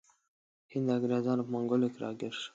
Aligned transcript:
هند 0.71 0.85
د 0.87 0.89
انګریزانو 0.95 1.45
په 1.45 1.51
منګولو 1.53 1.87
کې 1.93 1.99
راګیر 2.03 2.33
شو. 2.41 2.49